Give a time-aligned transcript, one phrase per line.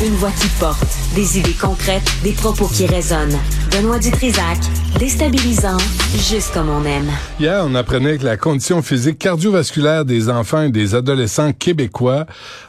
[0.00, 0.86] Une voix qui porte,
[1.16, 3.36] des idées concrètes, des propos qui résonnent.
[3.72, 4.58] Benoît Dutrisac,
[4.96, 5.76] déstabilisant,
[6.14, 7.10] juste comme on aime.
[7.40, 12.26] Hier, on apprenait que la condition physique cardiovasculaire des enfants et des adolescents québécois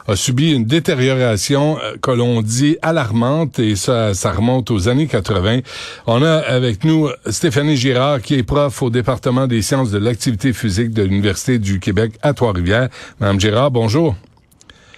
[0.08, 5.06] a subi une détérioration euh, que l'on dit alarmante et ça, ça remonte aux années
[5.06, 5.60] 80.
[6.08, 10.52] On a avec nous Stéphanie Girard qui est prof au département des sciences de l'activité
[10.52, 12.88] physique de l'Université du Québec à Trois-Rivières.
[13.20, 14.16] Madame Girard, bonjour.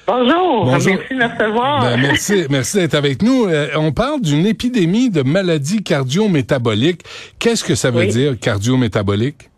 [0.06, 0.66] Bonjour.
[0.66, 1.80] Merci de me recevoir.
[1.80, 3.46] Ben, merci, merci d'être avec nous.
[3.46, 7.02] Euh, on parle d'une épidémie de maladies cardio-métaboliques.
[7.38, 9.48] Qu'est-ce que ça veut dire, cardio-métabolique?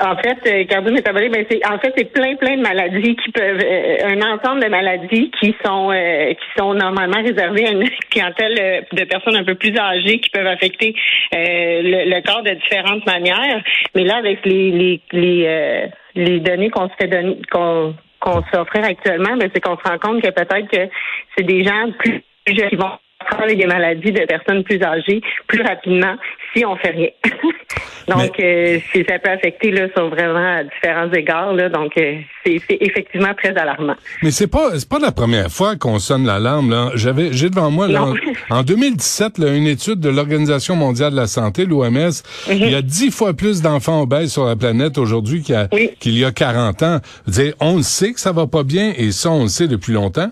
[0.00, 3.60] En fait, euh, cardio-métabolique, ben c'est en fait c'est plein plein de maladies qui peuvent
[3.62, 9.04] euh, un ensemble de maladies qui sont qui sont normalement réservées à une clientèle de
[9.04, 10.96] personnes un peu plus âgées qui peuvent affecter
[11.32, 13.62] le, corps de différentes manières.
[13.94, 17.94] Mais là, avec les les les, les données qu'on se fait donner qu'on
[18.24, 20.88] qu'on s'offre actuellement, ben, c'est qu'on se rend compte que peut-être que
[21.36, 22.98] c'est des gens plus jeunes qui vont
[23.42, 26.16] avec des maladies de personnes plus âgées plus rapidement
[26.54, 27.08] si on fait rien.
[28.08, 31.52] donc, euh, ça peut affecter là, sur vraiment différents égards.
[31.52, 33.96] Là, donc, euh, c'est effectivement très alarmant.
[34.22, 36.70] Mais c'est pas c'est pas la première fois qu'on sonne l'alarme.
[36.70, 36.90] Là.
[36.94, 38.06] J'avais j'ai devant moi là,
[38.50, 41.94] en, 2017 là, une étude de l'Organisation mondiale de la santé, l'OMS.
[41.94, 42.12] Mhm.
[42.48, 46.30] Il y a dix fois plus d'enfants obèses sur la planète aujourd'hui qu'il y, a
[46.30, 46.98] 40 ans.
[47.26, 50.30] Dire, on sait que ça va pas bien et ça on le sait depuis longtemps?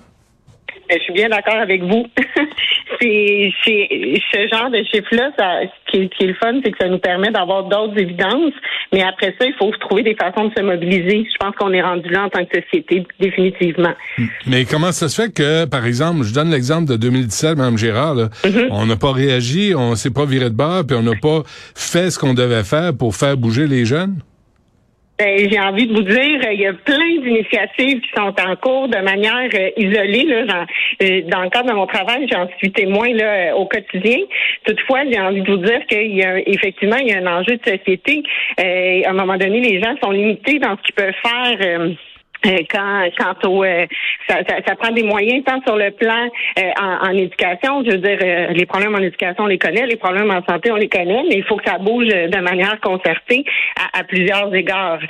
[0.89, 2.07] Ben, je suis bien d'accord avec vous.
[3.03, 7.31] c'est ce genre de chiffre-là, ce qui, est le fun, c'est que ça nous permet
[7.31, 8.53] d'avoir d'autres évidences.
[8.93, 11.27] Mais après ça, il faut trouver des façons de se mobiliser.
[11.31, 13.95] Je pense qu'on est rendu là en tant que société, définitivement.
[14.47, 18.17] Mais comment ça se fait que, par exemple, je donne l'exemple de 2017, Mme Gérard,
[18.17, 18.69] mm-hmm.
[18.71, 22.11] on n'a pas réagi, on s'est pas viré de bord, puis on n'a pas fait
[22.11, 24.17] ce qu'on devait faire pour faire bouger les jeunes?
[25.23, 28.89] Ben, j'ai envie de vous dire, il y a plein d'initiatives qui sont en cours
[28.89, 30.25] de manière euh, isolée.
[30.25, 30.67] Là,
[31.01, 34.19] euh, dans le cadre de mon travail, j'en suis témoin là, au quotidien.
[34.65, 37.57] Toutefois, j'ai envie de vous dire qu'il y a effectivement il y a un enjeu
[37.57, 38.25] de société.
[38.59, 41.91] Euh, à un moment donné, les gens sont limités dans ce qu'ils peuvent faire euh,
[42.71, 43.87] quand quant au euh,
[44.29, 47.99] ça, ça, prend des moyens tant sur le plan euh, en, en, éducation, je veux
[47.99, 48.19] dire
[48.53, 51.37] les problèmes en éducation on les connaît, les problèmes en santé on les connaît, mais
[51.37, 53.45] il faut que ça bouge de manière concertée
[53.77, 55.01] à, à plusieurs égards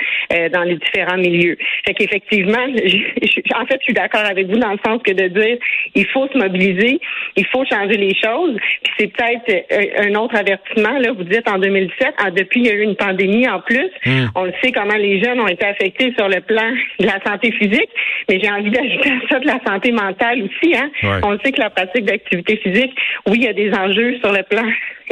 [0.52, 1.56] dans les différents milieux.
[1.86, 2.58] Fait qu'effectivement,
[3.54, 5.58] en fait, je suis d'accord avec vous dans le sens que de dire
[5.94, 7.00] il faut se mobiliser,
[7.36, 8.56] il faut changer les choses.
[8.82, 9.66] Puis c'est peut-être
[10.00, 11.12] un autre avertissement là.
[11.12, 14.26] Vous dites en 2017, ah, depuis il y a eu une pandémie en plus, hmm.
[14.34, 17.52] on le sait comment les jeunes ont été affectés sur le plan de la santé
[17.52, 17.90] physique,
[18.28, 20.74] mais j'ai envie d'ajouter à ça de la santé mentale aussi.
[20.76, 20.90] Hein?
[21.22, 22.92] On sait que la pratique d'activité physique,
[23.26, 24.64] oui, il y a des enjeux sur le plan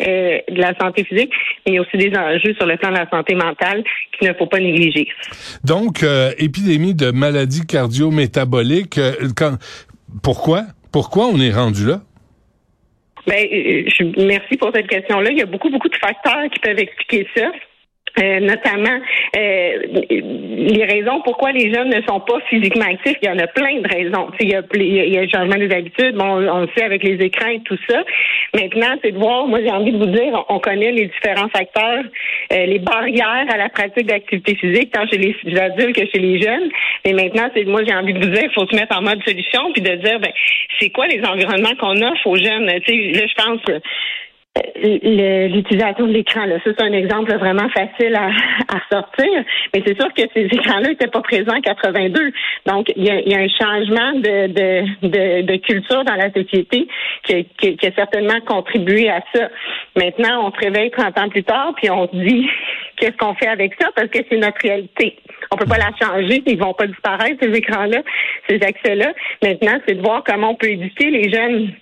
[0.06, 1.30] euh, de la santé physique,
[1.66, 3.84] mais il y a aussi des enjeux sur le plan de la santé mentale
[4.18, 5.08] qu'il ne faut pas négliger.
[5.64, 9.12] Donc, euh, épidémie de maladies cardio-métaboliques, euh,
[10.22, 10.64] pourquoi?
[10.92, 12.00] Pourquoi on est rendu là?
[13.26, 15.30] Ben, je, merci pour cette question-là.
[15.30, 17.52] Il y a beaucoup, beaucoup de facteurs qui peuvent expliquer ça.
[18.18, 18.98] Euh, notamment
[19.36, 19.78] euh,
[20.10, 23.16] les raisons pourquoi les jeunes ne sont pas physiquement actifs.
[23.22, 24.30] Il y en a plein de raisons.
[24.40, 27.02] Il y, a, il y a le changement des habitudes, bon, on le sait avec
[27.04, 28.02] les écrans et tout ça.
[28.54, 32.04] Maintenant, c'est de voir, moi j'ai envie de vous dire, on connaît les différents facteurs,
[32.52, 36.40] euh, les barrières à la pratique d'activité physique, tant chez les adultes que chez les
[36.40, 36.68] jeunes.
[37.06, 39.22] Mais maintenant, c'est moi j'ai envie de vous dire, il faut se mettre en mode
[39.24, 40.32] solution, puis de dire, ben,
[40.80, 42.68] c'est quoi les environnements qu'on offre aux jeunes?
[42.86, 43.80] Sais, là, je pense
[44.56, 46.44] l'utilisation de l'écran.
[46.64, 48.30] C'est un exemple vraiment facile à,
[48.68, 49.44] à sortir.
[49.72, 52.32] Mais c'est sûr que ces écrans-là n'étaient pas présents en 82.
[52.66, 56.88] Donc, il y a, un changement de, de, de, culture dans la société
[57.24, 59.48] qui, qui, a certainement contribué à ça.
[59.96, 62.48] Maintenant, on se réveille 30 ans plus tard, puis on se dit
[62.96, 63.90] qu'est-ce qu'on fait avec ça?
[63.94, 65.16] Parce que c'est notre réalité.
[65.52, 68.02] On peut pas la changer, ils vont pas disparaître, ces écrans-là,
[68.48, 69.12] ces accès-là.
[69.42, 71.72] Maintenant, c'est de voir comment on peut éduquer les jeunes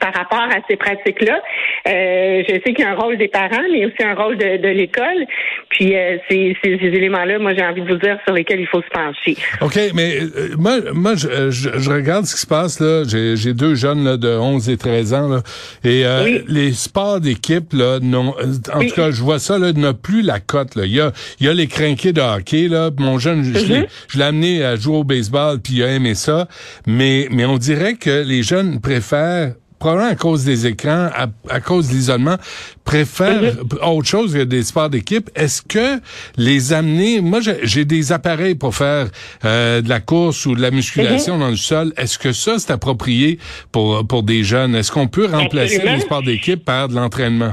[0.00, 1.40] par rapport à ces pratiques-là.
[1.88, 4.58] Euh, je sais qu'il y a un rôle des parents, mais aussi un rôle de,
[4.58, 5.26] de l'école.
[5.70, 8.82] Puis euh, c'est ces éléments-là, moi j'ai envie de vous dire sur lesquels il faut
[8.82, 9.36] se pencher.
[9.60, 13.04] OK, mais euh, moi, moi je, je, regarde ce qui se passe là.
[13.06, 15.42] J'ai deux jeunes là, de 11 et 13 ans là,
[15.84, 16.04] et
[16.48, 18.34] les sports d'équipe là, non,
[18.72, 20.84] en tout cas, je vois ça là, n'a plus la cote là.
[20.84, 22.90] Il y a, il y a les crinqués de hockey là.
[22.98, 23.86] Mon jeune, je, mm-hmm.
[24.08, 26.46] je l'ai amené à jouer au baseball, puis il a aimé ça.
[26.86, 31.08] Mais mais on dirait que les jeunes préfèrent probablement à cause des écrans,
[31.48, 32.36] à, cause de l'isolement,
[32.84, 35.30] préfèrent autre chose que des sports d'équipe.
[35.34, 36.00] Est-ce que
[36.36, 39.08] les amener, moi j'ai des appareils pour faire
[39.44, 41.40] euh, de la course ou de la musculation mhm.
[41.40, 41.92] dans le sol.
[41.96, 43.38] Est-ce que ça c'est approprié
[43.72, 44.74] pour pour des jeunes?
[44.74, 47.52] Est-ce qu'on peut remplacer les sports d'équipe par de l'entraînement?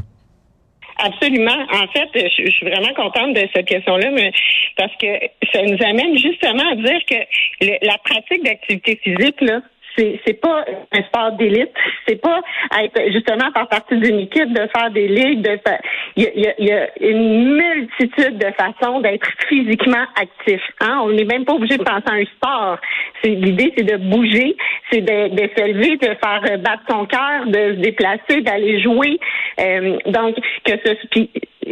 [0.98, 1.58] Absolument.
[1.74, 4.32] En fait, je, suis vraiment contente de cette question-là, mais
[4.78, 5.08] parce que
[5.52, 9.62] ça nous amène justement à dire que la pratique d'activité physique, là,
[9.98, 11.72] c'est c'est pas un sport d'élite.
[12.08, 12.42] C'est pas
[12.82, 15.42] être justement par partie d'une équipe de faire des ligues.
[15.42, 15.82] De faire...
[16.16, 20.62] il, y a, il, y a, une multitude de façons d'être physiquement actif.
[20.82, 21.02] Hein?
[21.04, 22.78] On n'est même pas obligé de penser à un sport.
[23.24, 24.56] C'est l'idée, c'est de bouger,
[24.92, 29.20] c'est de, de se lever, de faire battre son cœur, de se déplacer, d'aller jouer.
[29.60, 31.30] Euh, donc que ce puis,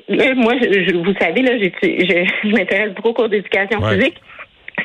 [0.09, 4.15] moi, je, vous savez là, je, je m'intéresse beaucoup au cours d'éducation physique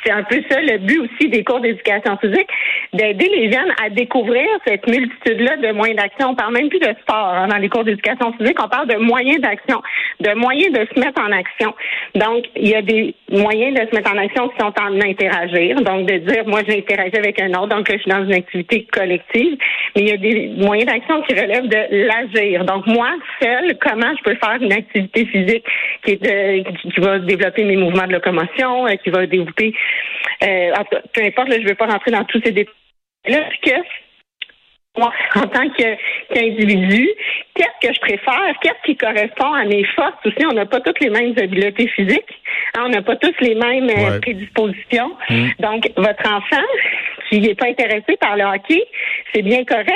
[0.04, 2.48] c'est un peu ça le but aussi des cours d'éducation physique,
[2.92, 6.30] d'aider les jeunes à découvrir cette multitude-là de moyens d'action.
[6.30, 8.96] On parle même plus de sport hein, dans les cours d'éducation physique, on parle de
[8.96, 9.82] moyens d'action,
[10.20, 11.74] de moyens de se mettre en action.
[12.14, 15.76] Donc, il y a des moyens de se mettre en action qui sont en interagir,
[15.82, 19.56] donc de dire, moi, j'interagis avec un autre, donc je suis dans une activité collective,
[19.94, 22.64] mais il y a des moyens d'action qui relèvent de l'agir.
[22.64, 23.10] Donc, moi,
[23.42, 25.64] seule, comment je peux faire une activité physique
[26.04, 29.74] qui, est qui va développer mes mouvements de locomotion, euh, qui va développer
[30.42, 30.72] euh,
[31.12, 32.74] peu importe, je ne veux pas rentrer dans tous ces détails.
[33.26, 33.72] Là, que
[34.96, 37.08] moi, en tant qu'individu,
[37.54, 38.54] qu'est-ce que je préfère?
[38.60, 40.44] Qu'est-ce qui correspond à mes forces aussi?
[40.46, 42.42] On n'a pas toutes les mêmes habiletés physiques.
[42.74, 45.16] Hein, on n'a pas tous les mêmes euh, prédispositions.
[45.30, 45.48] Mmh.
[45.60, 46.66] Donc, votre enfant,
[47.28, 48.82] s'il n'est pas intéressé par le hockey,
[49.32, 49.88] c'est bien correct,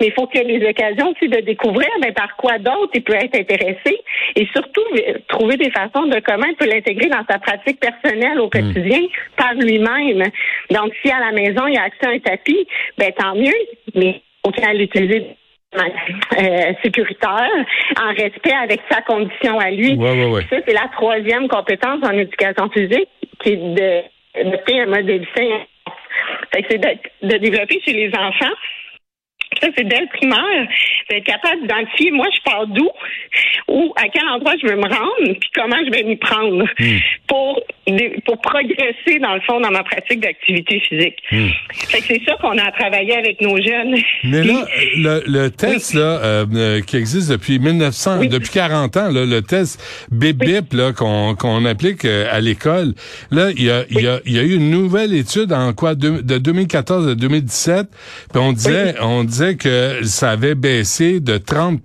[0.00, 3.02] mais il faut qu'il ait les occasions aussi de découvrir ben, par quoi d'autre il
[3.02, 3.98] peut être intéressé
[4.36, 8.40] et surtout euh, trouver des façons de comment il peut l'intégrer dans sa pratique personnelle
[8.40, 8.50] au hmm.
[8.50, 9.00] quotidien
[9.36, 10.24] par lui-même.
[10.70, 12.66] Donc, si à la maison, il a accès à un tapis,
[12.98, 13.52] ben tant mieux,
[13.94, 15.26] mais il faut l'utiliser
[15.76, 17.50] euh, sécuritaire,
[18.00, 19.98] en respect avec sa condition à lui.
[20.50, 23.08] Ça, c'est la troisième compétence en éducation physique,
[23.40, 25.60] qui est de, de un modèle sain
[26.52, 28.54] c'est de, développer chez les enfants
[29.60, 30.68] ça, c'est dès le primaire,
[31.10, 32.88] d'être capable d'identifier, moi, je pars d'où,
[33.68, 36.64] ou à quel endroit je veux me rendre, puis comment je vais m'y prendre?
[36.78, 36.98] Hmm.
[37.28, 37.60] pour,
[38.24, 41.16] pour progresser, dans le fond, dans ma pratique d'activité physique.
[41.30, 41.48] Hmm.
[41.72, 43.96] Fait que c'est ça qu'on a travaillé avec nos jeunes.
[44.24, 44.64] Mais là,
[44.96, 49.42] le, le test là, euh, euh, qui existe depuis 1900, depuis 40 ans, là, le
[49.42, 49.80] test
[50.10, 52.94] BIP là qu'on qu'on applique euh, à l'école,
[53.30, 55.94] là, il y a, il y, a, y a eu une nouvelle étude en quoi
[55.94, 57.86] de, de 2014 à 2017,
[58.32, 61.80] puis on disait, on disait que ça avait baissé de 30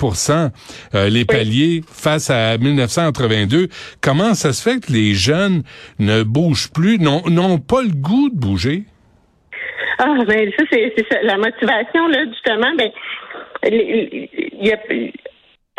[0.96, 3.68] euh, les paliers face à 1982.
[4.02, 5.64] Comment ça se fait que les jeunes
[6.00, 8.84] ne bougent plus, n'ont pas le goût de bouger?
[10.00, 12.90] Ah, ben ça, c'est la motivation, là, justement, ben,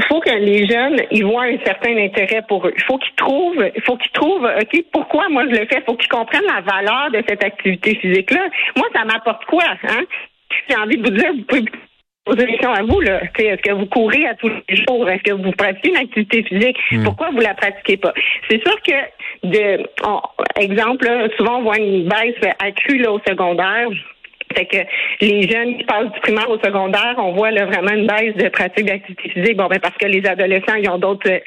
[0.01, 2.73] il faut que les jeunes ils voient un certain intérêt pour eux.
[2.77, 5.79] Il faut qu'ils trouvent, il faut qu'ils trouvent, ok, pourquoi moi je le fais?
[5.79, 8.49] Il faut qu'ils comprennent la valeur de cette activité physique là.
[8.77, 10.05] Moi, ça m'apporte quoi, hein?
[10.69, 11.65] J'ai envie de vous dire, vous pouvez
[12.25, 13.01] poser des questions à vous.
[13.01, 13.21] Là.
[13.23, 15.09] Est-ce que vous courez à tous les jours?
[15.09, 16.77] Est-ce que vous pratiquez une activité physique?
[16.91, 17.05] Hmm.
[17.05, 18.13] Pourquoi vous la pratiquez pas?
[18.49, 19.87] C'est sûr que, de,
[20.61, 23.89] exemple, souvent on voit une baisse accrue là, au secondaire.
[24.57, 24.79] Fait que
[25.21, 28.49] les jeunes qui passent du primaire au secondaire, on voit là, vraiment une baisse de
[28.49, 29.57] pratique d'activité physique.
[29.57, 31.41] Bon, ben parce que les adolescents, ils ont d'autres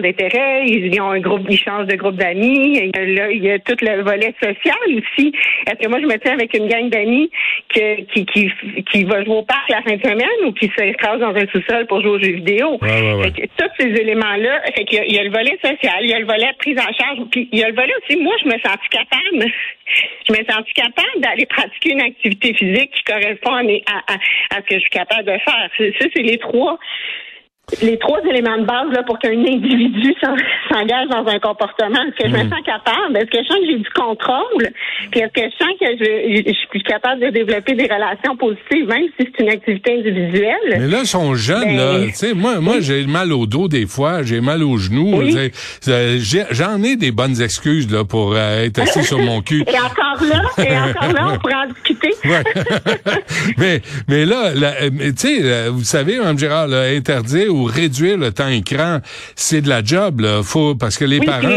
[0.00, 2.90] d'intérêt, ils, ont un groupe, ils changent de groupe d'amis.
[2.94, 5.32] Là, il y a tout le volet social aussi.
[5.66, 7.30] Est-ce que moi, je me tiens avec une gang d'amis
[7.68, 8.50] qui, qui,
[8.90, 11.86] qui va jouer au parc la fin de semaine ou qui s'écrase dans un sous-sol
[11.86, 12.78] pour jouer aux jeux vidéo?
[12.82, 16.18] Fait que, tous ces éléments-là, fait qu'il y, a le volet social, il y a
[16.18, 18.58] le volet prise en charge, puis il y a le volet aussi, moi, je me
[18.58, 19.52] sens capable?
[20.28, 24.74] Je me sens capable d'aller pratiquer une activité physique qui correspond à, à, ce que
[24.74, 25.70] je suis capable de faire?
[25.78, 26.78] Ça, c'est les trois
[27.82, 30.14] les trois éléments de base là, pour qu'un individu
[30.70, 31.98] s'engage dans un comportement.
[32.06, 32.50] Est-ce que je me hmm.
[32.50, 33.16] sens capable?
[33.16, 34.70] Est-ce que je sens que j'ai du contrôle?
[35.10, 39.06] Puis est-ce que je sens que je, suis capable de développer des relations positives, même
[39.18, 40.78] si c'est une activité individuelle?
[40.78, 41.98] Mais là, ils sont jeunes, là.
[41.98, 45.20] Ben, tu sais, moi, moi j'ai mal au dos des fois, j'ai mal aux genoux.
[45.88, 46.18] Euh,
[46.52, 49.64] j'en ai des bonnes excuses là pour euh, être assis sur mon cul.
[49.66, 53.20] Et encore là, et encore là, on pourrait en discuter profiter.
[53.58, 54.52] mais, mais là,
[54.90, 59.00] tu sais, vous savez, Mme Gérard, là, interdire ou réduire le temps écran,
[59.34, 60.42] c'est de la job, là.
[60.42, 61.48] Faut, parce que les oui, parents.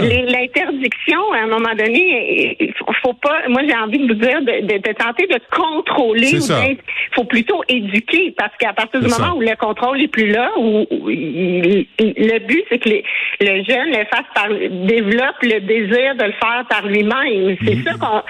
[1.34, 4.94] À un moment donné, il faut pas, moi, j'ai envie de vous dire de, de,
[4.94, 6.32] tenter de contrôler.
[6.34, 6.78] Il
[7.14, 10.86] faut plutôt éduquer parce qu'à partir du moment où le contrôle est plus là, où,
[11.10, 13.04] le but, c'est que les,
[13.42, 17.58] le jeune le fasse par, développe le désir de le faire par lui-même.
[17.64, 17.84] C'est mhm.
[17.84, 18.22] ça qu'on,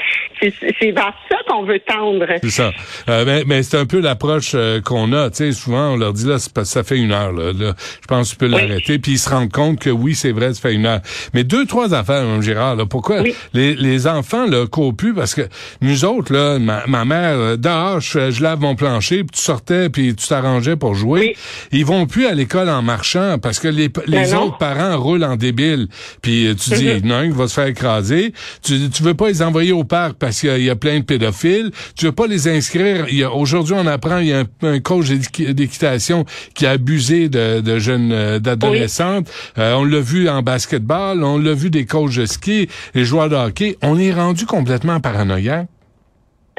[0.42, 2.26] c'est vers ça qu'on veut tendre.
[2.42, 2.72] C'est ça.
[3.10, 5.30] Euh, mais, mais c'est un peu l'approche euh, qu'on a.
[5.30, 7.32] Tu sais, souvent on leur dit là, ça fait une heure.
[7.32, 9.00] Là, je pense que tu peux l'arrêter.
[9.00, 11.02] Puis ils se rendent compte que oui, c'est vrai, ça fait une heure.
[11.34, 12.78] Mais deux, trois affaires, Mme.
[12.78, 13.22] Là, pourquoi
[13.54, 15.14] les, les enfants là courent plus?
[15.14, 15.48] Parce que
[15.82, 20.16] nous autres là, ma, mère euh, dehors, je, lave mon plancher, puis tu sortais, puis
[20.16, 21.36] tu t'arrangeais pour jouer.
[21.72, 25.24] Ils vont plus à l'école en marchant parce que les, les ben autres parents roulent
[25.24, 25.88] en débile.
[26.22, 27.06] Puis tu dis mm-hmm.
[27.06, 28.34] non, il va se faire écraser.
[28.64, 31.72] Tu, tu veux pas les envoyer au parc parce qu'il y, a plein de pédophiles.
[31.96, 33.06] Tu veux pas les inscrire.
[33.36, 38.40] Aujourd'hui, on apprend, il y a un, coach d'équitation qui a abusé de, jeunes, euh,
[38.40, 39.30] d'adolescentes.
[39.58, 43.30] Euh, on l'a vu en basketball, on l'a vu des coachs de ski, les joueurs
[43.30, 43.78] de hockey.
[43.82, 45.68] On est rendu complètement paranoïaque.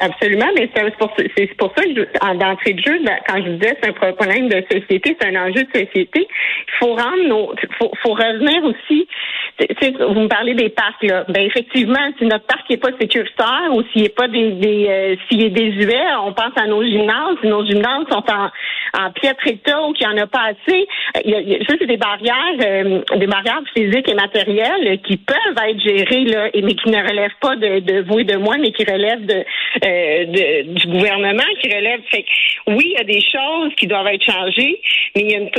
[0.00, 1.11] Absolument, mais c'est pour,
[1.59, 5.14] pour, ça que d'entrée de jeu, ben, quand je disais c'est un problème de société,
[5.21, 9.07] c'est un enjeu de société, il faut rendre nos, faut, faut revenir aussi
[9.59, 11.25] vous me parlez des parcs, là.
[11.28, 15.16] Ben effectivement, si notre parc n'est pas sécuritaire ou s'il n'est pas des, des euh,
[15.28, 17.37] s'il est désuet, on pense à nos gymnases.
[17.42, 18.50] Nos gymnases sont en,
[18.99, 20.87] en piètre état ou qu'il n'y en a pas assez.
[21.25, 25.64] Il y a, ça, c'est des barrières, euh, des barrières physiques et matérielles qui peuvent
[25.69, 28.73] être gérées, là, mais qui ne relèvent pas de, de vous et de moi, mais
[28.73, 29.45] qui relèvent de,
[29.84, 32.02] euh, de du gouvernement, qui relèvent.
[32.10, 32.24] Fait,
[32.66, 34.80] oui, il y a des choses qui doivent être changées,
[35.14, 35.50] mais il y a une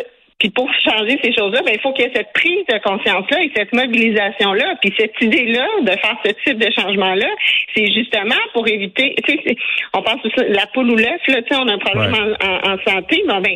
[0.41, 3.44] puis pour changer ces choses-là, ben, il faut qu'il y ait cette prise de conscience-là
[3.44, 4.74] et cette mobilisation-là.
[4.82, 7.27] Puis cette idée-là de faire ce type de changement-là,
[7.75, 9.56] c'est justement pour éviter, tu sais,
[9.94, 12.91] on pense aussi la poule ou l'œuf, là, tu sais, on a un problème en,
[12.91, 13.56] santé, bon, ben,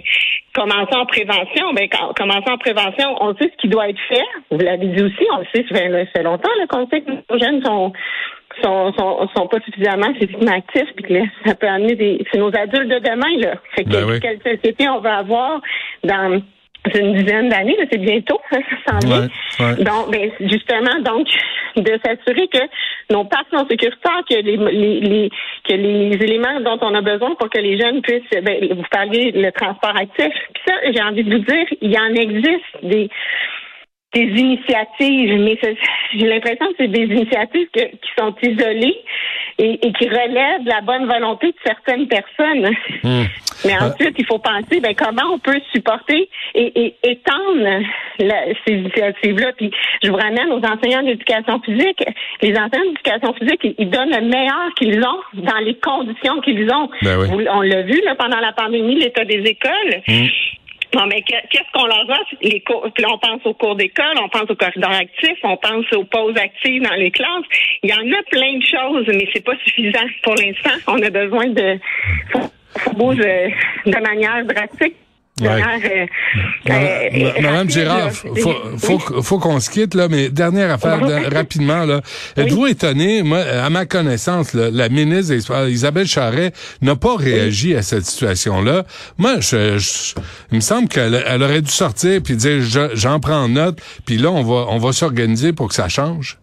[0.53, 1.73] commençons en prévention.
[1.73, 4.23] Ben, commençons en prévention, on sait ce qui doit être fait.
[4.51, 7.63] Vous l'avez dit aussi, on le sait, ça fait, longtemps qu'on sait que nos jeunes
[7.65, 7.93] sont
[8.63, 12.25] sont, sont, sont pas suffisamment physiquement actifs, puis que ça peut amener des.
[12.31, 13.55] C'est nos adultes de demain, là.
[13.75, 15.61] Fait que ben quelle société on va avoir
[16.03, 16.41] dans
[16.93, 19.27] une dizaine d'années, c'est bientôt, ça s'en vient.
[19.77, 21.27] Donc, ben, justement, donc,
[21.75, 22.59] de s'assurer que
[23.09, 25.29] nos parcs sont sécuritaires, que les, les,
[25.67, 29.31] que les éléments dont on a besoin pour que les jeunes puissent, ben, vous parliez
[29.31, 30.33] le transport actif.
[30.53, 33.09] Puis ça, j'ai envie de vous dire, il y en existe des
[34.15, 35.59] des initiatives, mais
[36.13, 38.95] j'ai l'impression que c'est des initiatives qui sont isolées
[39.57, 42.71] et, qui relèvent de la bonne volonté de certaines personnes.
[43.03, 43.23] Hmm.
[43.63, 43.87] Mais euh.
[43.87, 47.83] ensuite, il faut penser ben, comment on peut supporter et, étendre
[48.19, 49.53] ces initiatives-là.
[49.57, 49.71] Puis
[50.03, 52.03] je vous ramène aux enseignants d'éducation physique.
[52.41, 56.89] Les enseignants d'éducation physique, ils, donnent le meilleur qu'ils ont dans les conditions qu'ils ont.
[57.01, 57.17] Ben
[57.49, 60.01] on l'a vu là, pendant la pandémie, l'état des écoles.
[60.07, 60.25] Hmm.
[60.93, 62.19] Non, mais qu'est-ce qu'on leur voit?
[62.41, 65.91] Les cours, puis on pense aux cours d'école, on pense aux corridors actifs, on pense
[65.93, 67.45] aux pauses actives dans les classes.
[67.83, 70.77] Il y en a plein de choses, mais c'est pas suffisant pour l'instant.
[70.87, 71.79] On a besoin de,
[72.93, 73.53] bouger
[73.85, 74.95] de manière drastique
[75.41, 75.49] Ouais.
[75.49, 76.05] Euh,
[76.69, 80.97] euh, Madame Gérard, faut, faut, faut qu'on se quitte là, mais dernière affaire
[81.29, 81.99] rapidement là.
[82.37, 83.21] Êtes-vous étonné?
[83.21, 85.33] Moi, à ma connaissance, la ministre
[85.67, 88.83] Isabelle Charret n'a pas réagi à cette situation-là.
[89.17, 92.61] Moi, je, il me semble qu'elle elle aurait dû sortir puis dire
[92.93, 96.37] j'en prends note, puis là on va on va s'organiser pour que ça change.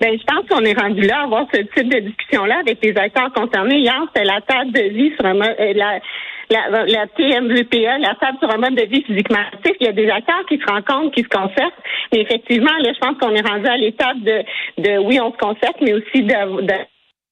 [0.00, 2.94] Ben, je pense qu'on est rendu là à avoir ce type de discussion-là avec les
[2.96, 3.78] acteurs concernés.
[3.78, 6.00] Hier, c'était la table de vie sur un, euh, la,
[6.50, 9.72] la, la TMVPA, la table sur un mode de vie physiquement actif.
[9.80, 11.78] Il y a des acteurs qui se rencontrent, qui se concertent.
[12.12, 14.42] Mais effectivement, là, je pense qu'on est rendu à l'étape de,
[14.78, 16.74] de oui, on se concerte, mais aussi de, de,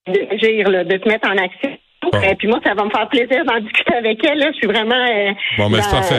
[0.07, 1.79] de, de se mettre en action.
[2.23, 4.45] Et puis moi, ça va me faire plaisir d'en discuter avec elle.
[4.53, 5.69] Je suis vraiment euh, ben,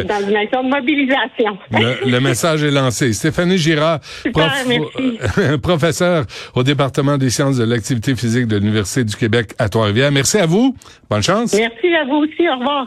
[0.07, 1.57] dans, une action de mobilisation.
[1.71, 3.13] Le, message est lancé.
[3.13, 3.99] Stéphanie Girard,
[5.61, 6.25] professeur
[6.55, 10.11] au département des sciences de l'activité physique de l'Université du Québec à Trois-Rivières.
[10.11, 10.75] Merci à vous.
[11.09, 11.53] Bonne chance.
[11.53, 12.47] Merci à vous aussi.
[12.49, 12.83] Au revoir.